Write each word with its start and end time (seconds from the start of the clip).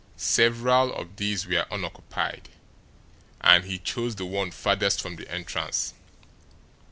Several 0.17 0.91
of 0.95 1.17
these 1.17 1.45
were 1.45 1.67
unoccupied, 1.69 2.49
and 3.39 3.65
he 3.65 3.77
chose 3.77 4.15
the 4.15 4.25
one 4.25 4.49
farthest 4.49 4.99
from 4.99 5.15
the 5.15 5.31
entrance. 5.31 5.93